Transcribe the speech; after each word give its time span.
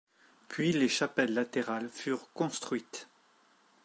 Puis 0.47 0.71
les 0.71 0.89
chapelles 0.89 1.31
latérales 1.35 1.87
furent 1.87 2.31
construites. 2.33 3.07